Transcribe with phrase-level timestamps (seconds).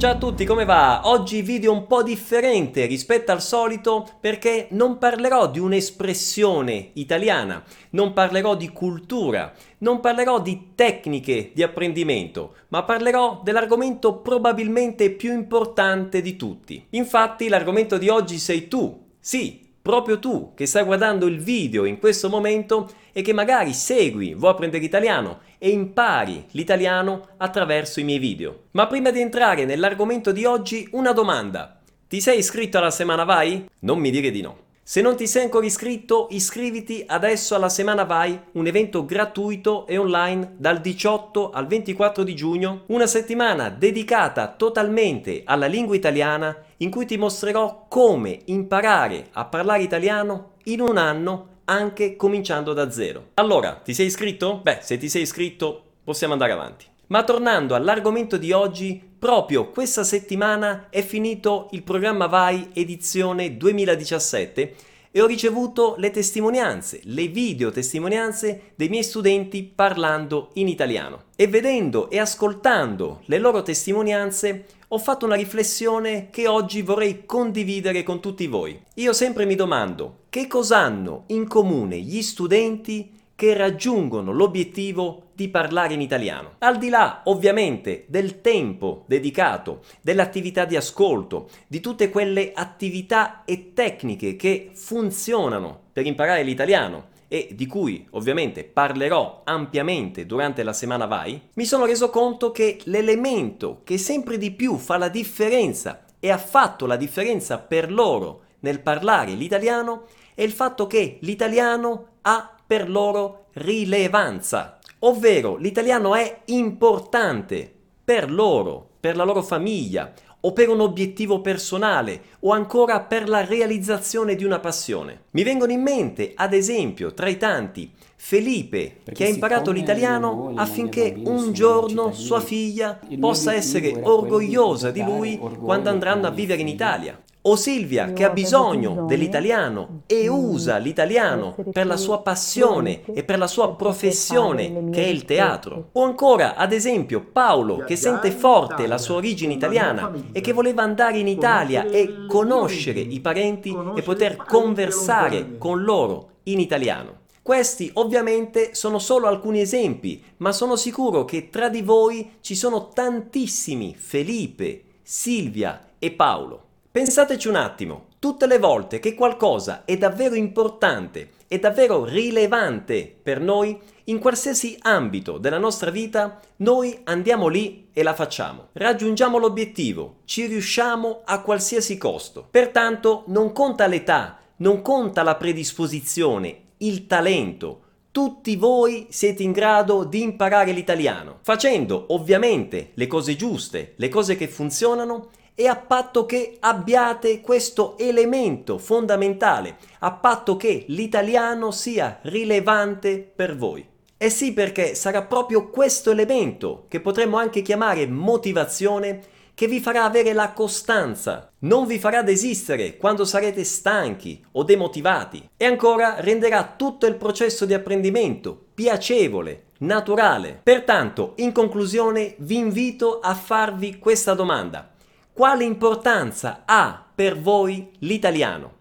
[0.00, 1.02] Ciao a tutti, come va?
[1.04, 8.14] Oggi video un po' differente rispetto al solito perché non parlerò di un'espressione italiana, non
[8.14, 16.22] parlerò di cultura, non parlerò di tecniche di apprendimento, ma parlerò dell'argomento probabilmente più importante
[16.22, 16.86] di tutti.
[16.92, 21.98] Infatti l'argomento di oggi sei tu, sì, proprio tu che stai guardando il video in
[21.98, 28.18] questo momento e che magari segui Vuoi apprendere italiano e impari l'italiano attraverso i miei
[28.18, 28.64] video.
[28.72, 31.80] Ma prima di entrare nell'argomento di oggi, una domanda.
[32.08, 33.68] Ti sei iscritto alla Semana Vai?
[33.80, 34.68] Non mi dire di no.
[34.82, 39.96] Se non ti sei ancora iscritto, iscriviti adesso alla Semana Vai, un evento gratuito e
[39.98, 46.90] online dal 18 al 24 di giugno, una settimana dedicata totalmente alla lingua italiana in
[46.90, 53.28] cui ti mostrerò come imparare a parlare italiano in un anno anche cominciando da zero.
[53.34, 54.58] Allora, ti sei iscritto?
[54.58, 56.86] Beh, se ti sei iscritto possiamo andare avanti.
[57.10, 64.74] Ma tornando all'argomento di oggi, proprio questa settimana è finito il programma Vai edizione 2017
[65.10, 71.24] e ho ricevuto le testimonianze, le video testimonianze dei miei studenti parlando in italiano.
[71.34, 78.04] E vedendo e ascoltando le loro testimonianze ho fatto una riflessione che oggi vorrei condividere
[78.04, 78.80] con tutti voi.
[78.94, 85.48] Io sempre mi domando che cosa hanno in comune gli studenti che raggiungono l'obiettivo di
[85.48, 86.56] parlare in italiano.
[86.58, 93.72] Al di là ovviamente del tempo dedicato, dell'attività di ascolto, di tutte quelle attività e
[93.72, 101.06] tecniche che funzionano per imparare l'italiano e di cui ovviamente parlerò ampiamente durante la settimana
[101.06, 106.30] Vai, mi sono reso conto che l'elemento che sempre di più fa la differenza e
[106.30, 110.02] ha fatto la differenza per loro nel parlare l'italiano
[110.34, 117.72] è il fatto che l'italiano ha per loro rilevanza, ovvero l'italiano è importante
[118.04, 123.44] per loro, per la loro famiglia o per un obiettivo personale o ancora per la
[123.44, 125.24] realizzazione di una passione.
[125.32, 130.52] Mi vengono in mente, ad esempio, tra i tanti, Felipe, Perché che ha imparato l'italiano
[130.56, 136.68] affinché un giorno sua figlia possa essere orgogliosa di lui quando andranno a vivere in
[136.68, 143.24] Italia o Silvia che ha bisogno dell'italiano e usa l'italiano per la sua passione e
[143.24, 145.88] per la sua professione che è il teatro.
[145.92, 150.82] O ancora, ad esempio, Paolo che sente forte la sua origine italiana e che voleva
[150.82, 157.18] andare in Italia e conoscere i parenti e poter conversare con loro in italiano.
[157.42, 162.88] Questi ovviamente sono solo alcuni esempi, ma sono sicuro che tra di voi ci sono
[162.88, 166.68] tantissimi Felipe, Silvia e Paolo.
[166.92, 173.40] Pensateci un attimo, tutte le volte che qualcosa è davvero importante, è davvero rilevante per
[173.40, 178.70] noi, in qualsiasi ambito della nostra vita, noi andiamo lì e la facciamo.
[178.72, 182.44] Raggiungiamo l'obiettivo, ci riusciamo a qualsiasi costo.
[182.50, 187.82] Pertanto non conta l'età, non conta la predisposizione, il talento.
[188.10, 194.34] Tutti voi siete in grado di imparare l'italiano, facendo ovviamente le cose giuste, le cose
[194.34, 202.18] che funzionano e a patto che abbiate questo elemento fondamentale, a patto che l'italiano sia
[202.22, 203.86] rilevante per voi.
[204.16, 209.20] E sì perché sarà proprio questo elemento, che potremmo anche chiamare motivazione,
[209.54, 215.50] che vi farà avere la costanza, non vi farà desistere quando sarete stanchi o demotivati
[215.56, 220.60] e ancora renderà tutto il processo di apprendimento piacevole, naturale.
[220.62, 224.90] Pertanto, in conclusione, vi invito a farvi questa domanda
[225.32, 228.78] quale importanza ha per voi l'italiano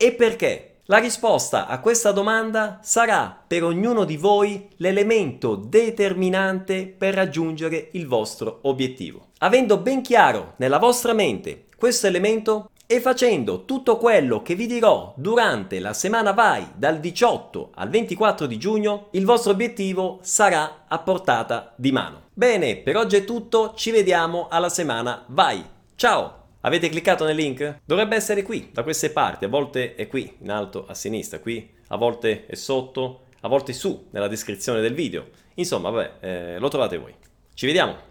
[0.00, 0.76] e perché?
[0.84, 8.06] La risposta a questa domanda sarà per ognuno di voi l'elemento determinante per raggiungere il
[8.06, 9.26] vostro obiettivo.
[9.38, 15.12] Avendo ben chiaro nella vostra mente questo elemento e facendo tutto quello che vi dirò
[15.16, 20.98] durante la settimana Vai dal 18 al 24 di giugno, il vostro obiettivo sarà a
[21.00, 22.28] portata di mano.
[22.32, 25.76] Bene, per oggi è tutto, ci vediamo alla settimana Vai!
[25.98, 26.50] Ciao!
[26.60, 27.80] Avete cliccato nel link?
[27.84, 31.68] Dovrebbe essere qui, da queste parti, a volte è qui, in alto a sinistra, qui,
[31.88, 35.30] a volte è sotto, a volte su, nella descrizione del video.
[35.54, 37.12] Insomma, vabbè, eh, lo trovate voi.
[37.52, 38.07] Ci vediamo!